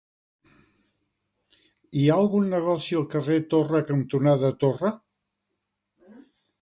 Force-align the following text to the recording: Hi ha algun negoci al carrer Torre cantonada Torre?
Hi 1.99 2.05
ha 2.07 2.15
algun 2.23 2.49
negoci 2.53 2.97
al 3.01 3.05
carrer 3.13 3.37
Torre 3.55 3.83
cantonada 3.93 4.51
Torre? 4.65 4.93